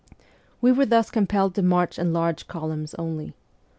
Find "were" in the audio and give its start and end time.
0.71-0.87